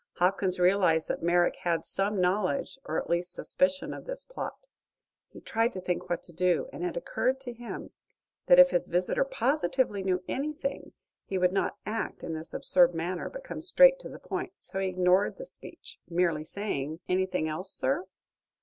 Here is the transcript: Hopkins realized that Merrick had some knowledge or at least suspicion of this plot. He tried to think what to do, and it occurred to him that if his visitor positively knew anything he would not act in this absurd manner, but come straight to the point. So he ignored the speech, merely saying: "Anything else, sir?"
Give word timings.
Hopkins 0.15 0.59
realized 0.59 1.07
that 1.09 1.21
Merrick 1.21 1.57
had 1.57 1.85
some 1.85 2.19
knowledge 2.19 2.79
or 2.85 2.97
at 2.97 3.07
least 3.07 3.33
suspicion 3.33 3.93
of 3.93 4.05
this 4.05 4.25
plot. 4.25 4.65
He 5.29 5.39
tried 5.39 5.73
to 5.73 5.79
think 5.79 6.09
what 6.09 6.23
to 6.23 6.33
do, 6.33 6.67
and 6.73 6.83
it 6.83 6.97
occurred 6.97 7.39
to 7.41 7.53
him 7.53 7.91
that 8.47 8.57
if 8.57 8.71
his 8.71 8.87
visitor 8.87 9.23
positively 9.23 10.01
knew 10.01 10.23
anything 10.27 10.93
he 11.23 11.37
would 11.37 11.53
not 11.53 11.77
act 11.85 12.23
in 12.23 12.33
this 12.33 12.51
absurd 12.51 12.95
manner, 12.95 13.29
but 13.29 13.43
come 13.43 13.61
straight 13.61 13.99
to 13.99 14.09
the 14.09 14.17
point. 14.17 14.53
So 14.57 14.79
he 14.79 14.87
ignored 14.87 15.37
the 15.37 15.45
speech, 15.45 15.99
merely 16.09 16.45
saying: 16.45 16.99
"Anything 17.07 17.47
else, 17.47 17.71
sir?" 17.71 18.07